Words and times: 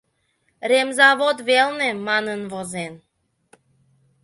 —«Ремзавод 0.69 1.37
велне» 1.47 1.89
манын 2.07 2.41
возен. 2.51 2.93